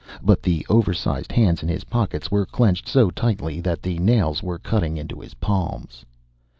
But 0.23 0.41
the 0.41 0.65
oversized 0.67 1.31
hands 1.31 1.61
in 1.61 1.69
his 1.69 1.83
pockets 1.83 2.31
were 2.31 2.47
clenched 2.47 2.87
so 2.87 3.11
tightly 3.11 3.59
that 3.61 3.83
the 3.83 3.99
nails 3.99 4.41
were 4.41 4.57
cutting 4.57 4.97
into 4.97 5.19
his 5.21 5.35
palms. 5.35 6.03